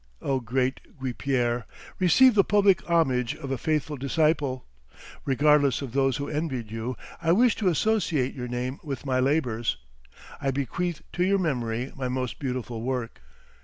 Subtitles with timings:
[0.19, 1.65] O great Guipière,
[1.99, 4.65] receive the public homage of a faithful disciple.
[5.25, 9.77] Regardless of those who envied you, I wish to associate your name with my labors.
[10.41, 13.21] I bequeath to your memory my most beautiful work.